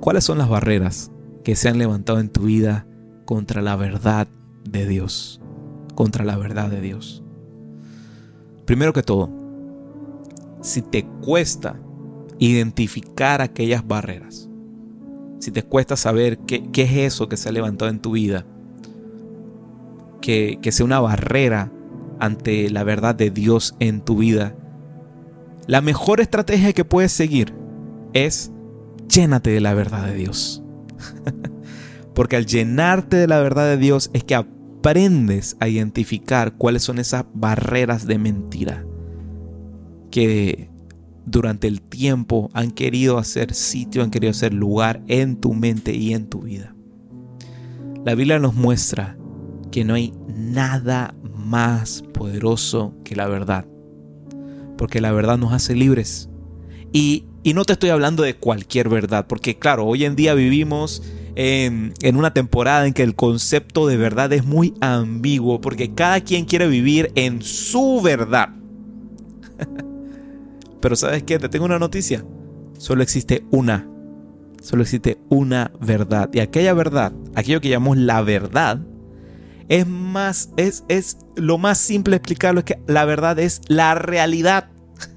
¿Cuáles 0.00 0.24
son 0.24 0.38
las 0.38 0.48
barreras 0.48 1.12
que 1.44 1.54
se 1.54 1.68
han 1.68 1.78
levantado 1.78 2.18
en 2.18 2.28
tu 2.28 2.42
vida 2.42 2.86
contra 3.24 3.62
la 3.62 3.76
verdad 3.76 4.26
de 4.64 4.86
Dios? 4.86 5.40
Contra 5.94 6.24
la 6.24 6.36
verdad 6.36 6.70
de 6.70 6.80
Dios. 6.80 7.22
Primero 8.64 8.92
que 8.92 9.02
todo, 9.02 9.30
si 10.60 10.82
te 10.82 11.04
cuesta 11.04 11.80
identificar 12.38 13.40
aquellas 13.40 13.86
barreras, 13.86 14.48
si 15.38 15.50
te 15.50 15.62
cuesta 15.62 15.96
saber 15.96 16.38
qué, 16.38 16.68
es 16.74 16.92
eso 16.92 17.28
que 17.28 17.36
se 17.36 17.48
ha 17.48 17.52
levantado 17.52 17.90
en 17.90 18.00
tu 18.00 18.12
vida, 18.12 18.46
que, 20.20 20.58
que 20.62 20.72
sea 20.72 20.86
una 20.86 21.00
barrera 21.00 21.72
ante 22.20 22.70
la 22.70 22.84
verdad 22.84 23.14
de 23.14 23.30
Dios 23.30 23.74
en 23.80 24.00
tu 24.00 24.18
vida, 24.18 24.54
la 25.66 25.80
mejor 25.80 26.20
estrategia 26.20 26.72
que 26.72 26.84
puedes 26.84 27.12
seguir 27.12 27.54
es 28.12 28.52
llénate 29.08 29.50
de 29.50 29.60
la 29.60 29.74
verdad 29.74 30.06
de 30.06 30.14
Dios. 30.14 30.62
Porque 32.14 32.36
al 32.36 32.46
llenarte 32.46 33.16
de 33.16 33.26
la 33.26 33.40
verdad 33.40 33.66
de 33.66 33.76
Dios 33.76 34.10
es 34.12 34.24
que 34.24 34.34
aprendes 34.82 35.56
a 35.60 35.68
identificar 35.68 36.54
cuáles 36.56 36.82
son 36.82 36.98
esas 36.98 37.24
barreras 37.34 38.04
de 38.04 38.18
mentira 38.18 38.84
que 40.10 40.70
durante 41.24 41.68
el 41.68 41.80
tiempo 41.80 42.50
han 42.52 42.72
querido 42.72 43.16
hacer 43.18 43.54
sitio, 43.54 44.02
han 44.02 44.10
querido 44.10 44.32
hacer 44.32 44.52
lugar 44.52 45.00
en 45.06 45.36
tu 45.36 45.54
mente 45.54 45.94
y 45.94 46.14
en 46.14 46.26
tu 46.26 46.40
vida. 46.40 46.74
La 48.04 48.16
Biblia 48.16 48.40
nos 48.40 48.54
muestra 48.54 49.16
que 49.70 49.84
no 49.84 49.94
hay 49.94 50.12
nada 50.26 51.14
más 51.32 52.02
poderoso 52.12 52.92
que 53.04 53.14
la 53.14 53.28
verdad, 53.28 53.64
porque 54.76 55.00
la 55.00 55.12
verdad 55.12 55.38
nos 55.38 55.52
hace 55.52 55.76
libres. 55.76 56.28
Y, 56.92 57.26
y 57.44 57.54
no 57.54 57.64
te 57.64 57.74
estoy 57.74 57.90
hablando 57.90 58.24
de 58.24 58.34
cualquier 58.34 58.88
verdad, 58.88 59.28
porque 59.28 59.60
claro, 59.60 59.86
hoy 59.86 60.04
en 60.04 60.16
día 60.16 60.34
vivimos 60.34 61.04
en, 61.34 61.92
una 62.16 62.32
temporada 62.34 62.86
en 62.86 62.92
que 62.92 63.02
el 63.02 63.14
concepto 63.14 63.86
de 63.86 63.96
verdad 63.96 64.32
es 64.32 64.44
muy 64.44 64.74
ambiguo 64.80 65.60
porque 65.60 65.94
cada 65.94 66.20
quien 66.20 66.44
quiere 66.44 66.68
vivir 66.68 67.12
en 67.14 67.42
su 67.42 68.00
verdad. 68.02 68.50
Pero 70.80 70.96
sabes 70.96 71.22
qué, 71.22 71.38
te 71.38 71.48
tengo 71.48 71.64
una 71.64 71.78
noticia. 71.78 72.24
Solo 72.78 73.02
existe 73.02 73.44
una. 73.50 73.88
Solo 74.60 74.82
existe 74.82 75.18
una 75.28 75.72
verdad. 75.80 76.30
Y 76.32 76.40
aquella 76.40 76.74
verdad, 76.74 77.12
aquello 77.34 77.60
que 77.60 77.68
llamamos 77.68 77.98
la 77.98 78.22
verdad, 78.22 78.80
es 79.68 79.86
más, 79.86 80.50
es, 80.56 80.84
es 80.88 81.18
lo 81.36 81.58
más 81.58 81.78
simple 81.78 82.16
explicarlo, 82.16 82.60
es 82.60 82.64
que 82.64 82.82
la 82.86 83.04
verdad 83.04 83.38
es 83.38 83.60
la 83.68 83.94
realidad. 83.94 84.68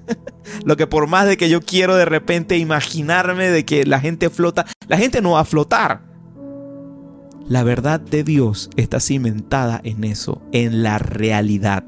Lo 0.64 0.76
que 0.76 0.86
por 0.86 1.06
más 1.06 1.26
de 1.26 1.36
que 1.36 1.48
yo 1.48 1.60
quiero 1.60 1.96
de 1.96 2.04
repente 2.04 2.56
imaginarme 2.56 3.50
de 3.50 3.64
que 3.64 3.84
la 3.84 4.00
gente 4.00 4.30
flota, 4.30 4.66
la 4.88 4.96
gente 4.96 5.20
no 5.20 5.32
va 5.32 5.40
a 5.40 5.44
flotar. 5.44 6.05
La 7.48 7.62
verdad 7.62 8.00
de 8.00 8.24
Dios 8.24 8.70
está 8.76 8.98
cimentada 8.98 9.80
en 9.84 10.02
eso, 10.02 10.42
en 10.50 10.82
la 10.82 10.98
realidad. 10.98 11.84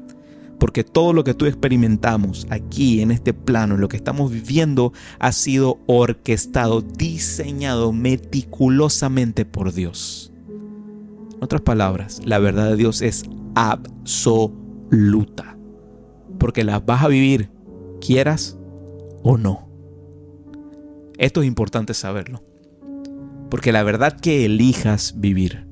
Porque 0.57 0.85
todo 0.85 1.11
lo 1.11 1.25
que 1.25 1.33
tú 1.33 1.47
experimentamos 1.47 2.47
aquí 2.49 3.01
en 3.01 3.11
este 3.11 3.33
plano, 3.33 3.75
en 3.75 3.81
lo 3.81 3.89
que 3.89 3.97
estamos 3.97 4.31
viviendo, 4.31 4.93
ha 5.19 5.33
sido 5.33 5.79
orquestado, 5.85 6.81
diseñado 6.81 7.91
meticulosamente 7.91 9.43
por 9.43 9.73
Dios. 9.73 10.31
En 10.47 11.43
otras 11.43 11.61
palabras, 11.61 12.21
la 12.23 12.39
verdad 12.39 12.69
de 12.69 12.77
Dios 12.77 13.01
es 13.01 13.25
absoluta. 13.55 15.57
Porque 16.37 16.63
la 16.63 16.79
vas 16.79 17.03
a 17.03 17.09
vivir 17.09 17.51
quieras 17.99 18.57
o 19.23 19.37
no. 19.37 19.67
Esto 21.17 21.41
es 21.41 21.47
importante 21.47 21.93
saberlo. 21.93 22.43
Porque 23.49 23.71
la 23.71 23.81
verdad 23.83 24.19
que 24.19 24.43
elijas 24.45 25.13
vivir, 25.17 25.65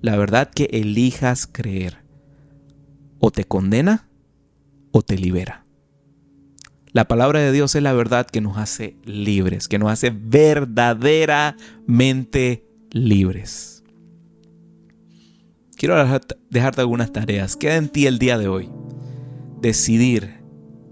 la 0.00 0.16
verdad 0.16 0.50
que 0.50 0.70
elijas 0.72 1.46
creer, 1.46 1.98
o 3.18 3.30
te 3.30 3.44
condena 3.44 4.08
o 4.92 5.02
te 5.02 5.18
libera. 5.18 5.66
La 6.92 7.08
palabra 7.08 7.40
de 7.40 7.52
Dios 7.52 7.74
es 7.74 7.82
la 7.82 7.92
verdad 7.92 8.26
que 8.26 8.40
nos 8.40 8.56
hace 8.56 8.96
libres, 9.04 9.68
que 9.68 9.78
nos 9.78 9.90
hace 9.90 10.10
verdaderamente 10.10 12.64
libres. 12.90 13.76
Quiero 15.76 15.94
dejarte 16.48 16.80
algunas 16.80 17.12
tareas. 17.12 17.56
Queda 17.56 17.76
en 17.76 17.90
ti 17.90 18.06
el 18.06 18.18
día 18.18 18.38
de 18.38 18.48
hoy. 18.48 18.70
Decidir 19.60 20.40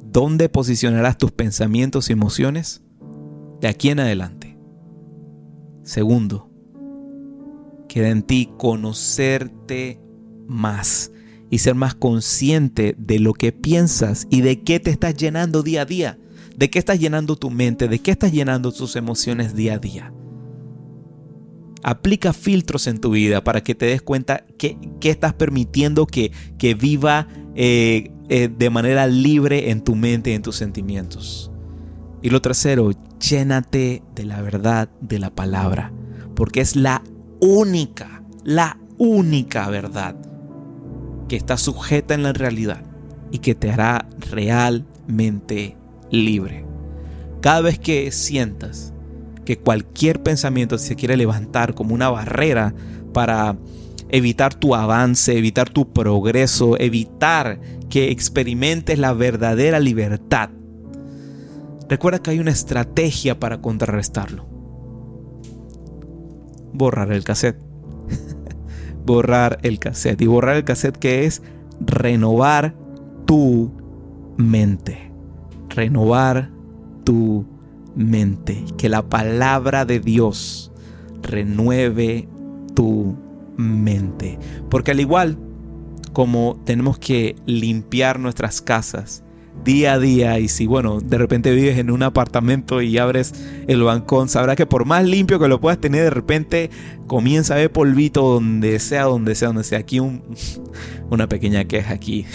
dónde 0.04 0.50
posicionarás 0.50 1.16
tus 1.16 1.32
pensamientos 1.32 2.10
y 2.10 2.12
emociones 2.12 2.82
de 3.62 3.68
aquí 3.68 3.88
en 3.88 4.00
adelante. 4.00 4.43
Segundo, 5.84 6.50
queda 7.88 8.08
en 8.08 8.22
ti 8.22 8.50
conocerte 8.56 10.00
más 10.46 11.12
y 11.50 11.58
ser 11.58 11.74
más 11.74 11.94
consciente 11.94 12.96
de 12.98 13.18
lo 13.18 13.34
que 13.34 13.52
piensas 13.52 14.26
y 14.30 14.40
de 14.40 14.62
qué 14.62 14.80
te 14.80 14.90
estás 14.90 15.14
llenando 15.14 15.62
día 15.62 15.82
a 15.82 15.84
día, 15.84 16.18
de 16.56 16.70
qué 16.70 16.78
estás 16.78 16.98
llenando 16.98 17.36
tu 17.36 17.50
mente, 17.50 17.86
de 17.86 17.98
qué 17.98 18.10
estás 18.10 18.32
llenando 18.32 18.72
tus 18.72 18.96
emociones 18.96 19.54
día 19.54 19.74
a 19.74 19.78
día. 19.78 20.12
Aplica 21.82 22.32
filtros 22.32 22.86
en 22.86 22.98
tu 22.98 23.10
vida 23.10 23.44
para 23.44 23.62
que 23.62 23.74
te 23.74 23.84
des 23.84 24.00
cuenta 24.00 24.46
que, 24.58 24.78
estás 25.02 25.34
permitiendo 25.34 26.06
que, 26.06 26.32
que 26.56 26.74
viva 26.74 27.28
eh, 27.54 28.10
eh, 28.30 28.48
de 28.48 28.70
manera 28.70 29.06
libre 29.06 29.70
en 29.70 29.84
tu 29.84 29.94
mente 29.94 30.30
y 30.30 30.32
en 30.32 30.40
tus 30.40 30.56
sentimientos. 30.56 31.50
Y 32.24 32.30
lo 32.30 32.40
tercero, 32.40 32.90
llénate 33.20 34.02
de 34.14 34.24
la 34.24 34.40
verdad 34.40 34.88
de 35.02 35.18
la 35.18 35.28
palabra, 35.28 35.92
porque 36.34 36.62
es 36.62 36.74
la 36.74 37.02
única, 37.38 38.22
la 38.44 38.78
única 38.96 39.68
verdad 39.68 40.16
que 41.28 41.36
está 41.36 41.58
sujeta 41.58 42.14
en 42.14 42.22
la 42.22 42.32
realidad 42.32 42.82
y 43.30 43.40
que 43.40 43.54
te 43.54 43.70
hará 43.70 44.08
realmente 44.30 45.76
libre. 46.10 46.64
Cada 47.42 47.60
vez 47.60 47.78
que 47.78 48.10
sientas 48.10 48.94
que 49.44 49.58
cualquier 49.58 50.22
pensamiento 50.22 50.78
se 50.78 50.96
quiere 50.96 51.18
levantar 51.18 51.74
como 51.74 51.94
una 51.94 52.08
barrera 52.08 52.74
para 53.12 53.58
evitar 54.08 54.54
tu 54.54 54.74
avance, 54.74 55.36
evitar 55.36 55.68
tu 55.68 55.92
progreso, 55.92 56.80
evitar 56.80 57.60
que 57.90 58.10
experimentes 58.10 58.98
la 58.98 59.12
verdadera 59.12 59.78
libertad, 59.78 60.48
recuerda 61.88 62.20
que 62.20 62.30
hay 62.30 62.38
una 62.38 62.50
estrategia 62.50 63.38
para 63.38 63.60
contrarrestarlo. 63.60 64.46
Borrar 66.72 67.12
el 67.12 67.24
cassette. 67.24 67.60
borrar 69.04 69.58
el 69.62 69.78
cassette. 69.78 70.20
Y 70.22 70.26
borrar 70.26 70.56
el 70.56 70.64
cassette 70.64 70.98
que 70.98 71.24
es 71.24 71.42
renovar 71.80 72.74
tu 73.26 73.72
mente. 74.36 75.12
Renovar 75.68 76.50
tu 77.04 77.46
mente. 77.94 78.64
Que 78.76 78.88
la 78.88 79.08
palabra 79.08 79.84
de 79.84 80.00
Dios 80.00 80.72
renueve 81.22 82.28
tu 82.74 83.16
mente. 83.56 84.38
Porque 84.68 84.90
al 84.90 85.00
igual 85.00 85.38
como 86.14 86.62
tenemos 86.64 86.98
que 86.98 87.36
limpiar 87.44 88.18
nuestras 88.18 88.62
casas 88.62 89.23
día 89.62 89.94
a 89.94 89.98
día 89.98 90.38
y 90.38 90.48
si 90.48 90.66
bueno, 90.66 91.00
de 91.00 91.18
repente 91.18 91.54
vives 91.54 91.78
en 91.78 91.90
un 91.90 92.02
apartamento 92.02 92.82
y 92.82 92.98
abres 92.98 93.34
el 93.66 93.82
balcón, 93.82 94.28
sabrás 94.28 94.56
que 94.56 94.66
por 94.66 94.84
más 94.84 95.04
limpio 95.04 95.38
que 95.38 95.48
lo 95.48 95.60
puedas 95.60 95.78
tener, 95.78 96.04
de 96.04 96.10
repente 96.10 96.70
comienza 97.06 97.54
a 97.54 97.58
ver 97.58 97.72
polvito 97.72 98.22
donde 98.22 98.78
sea, 98.78 99.04
donde 99.04 99.34
sea, 99.34 99.48
donde 99.48 99.64
sea. 99.64 99.78
Aquí 99.78 100.00
un, 100.00 100.22
una 101.10 101.28
pequeña 101.28 101.64
queja 101.64 101.94
aquí. 101.94 102.26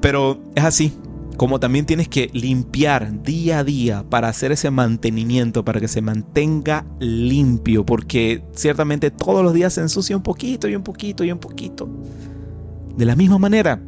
Pero 0.00 0.40
es 0.54 0.64
así, 0.64 0.92
como 1.36 1.60
también 1.60 1.86
tienes 1.86 2.08
que 2.08 2.30
limpiar 2.32 3.22
día 3.22 3.60
a 3.60 3.64
día 3.64 4.04
para 4.08 4.28
hacer 4.28 4.52
ese 4.52 4.70
mantenimiento, 4.70 5.64
para 5.64 5.80
que 5.80 5.88
se 5.88 6.00
mantenga 6.00 6.86
limpio, 6.98 7.84
porque 7.84 8.42
ciertamente 8.52 9.10
todos 9.10 9.42
los 9.42 9.52
días 9.52 9.74
se 9.74 9.80
ensucia 9.80 10.16
un 10.16 10.22
poquito 10.22 10.68
y 10.68 10.76
un 10.76 10.82
poquito 10.82 11.24
y 11.24 11.32
un 11.32 11.38
poquito. 11.38 11.88
De 12.96 13.04
la 13.04 13.16
misma 13.16 13.38
manera, 13.38 13.82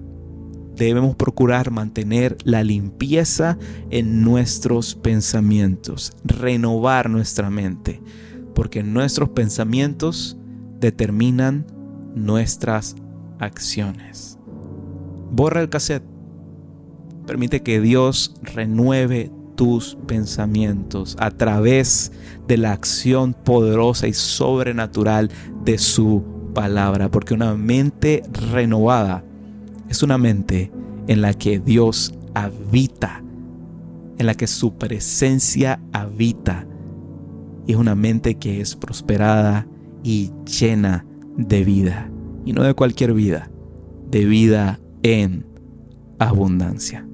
debemos 0.79 1.17
procurar 1.17 1.71
mantener 1.71 2.37
la 2.45 2.63
limpieza 2.63 3.59
en 3.91 4.23
nuestros 4.23 4.95
pensamientos, 4.95 6.13
renovar 6.25 7.11
nuestra 7.11 7.51
mente, 7.51 8.01
porque 8.55 8.83
nuestros 8.83 9.31
pensamientos 9.31 10.37
determinan 10.81 11.67
nuestras 12.15 12.97
acciones. 13.39 14.39
Borra 15.31 15.61
el 15.61 15.69
cassette 15.69 16.05
Permite 17.29 17.63
que 17.63 17.79
Dios 17.79 18.35
renueve 18.41 19.31
tus 19.55 19.99
pensamientos 20.07 21.15
a 21.21 21.31
través 21.31 22.11
de 22.47 22.57
la 22.57 22.73
acción 22.73 23.35
poderosa 23.35 24.09
y 24.09 24.15
sobrenatural 24.15 25.31
de 25.63 25.77
su 25.77 26.25
palabra, 26.55 27.11
porque 27.11 27.35
una 27.35 27.55
mente 27.55 28.23
renovada 28.51 29.25
es 29.89 30.03
una 30.03 30.19
mente 30.19 30.71
en 31.07 31.23
la 31.23 31.35
que 31.35 31.59
Dios 31.59 32.15
habita, 32.35 33.23
en 34.19 34.27
la 34.27 34.35
que 34.35 34.47
su 34.47 34.75
presencia 34.75 35.81
habita, 35.93 36.67
y 37.67 37.73
es 37.73 37.79
una 37.79 37.95
mente 37.95 38.35
que 38.37 38.61
es 38.61 38.77
prosperada 38.77 39.67
y 40.03 40.31
llena 40.45 41.07
de 41.37 41.65
vida, 41.65 42.11
y 42.45 42.53
no 42.53 42.63
de 42.63 42.75
cualquier 42.75 43.15
vida, 43.15 43.51
de 44.11 44.25
vida 44.25 44.79
en 45.03 45.47
abundancia. 46.19 47.08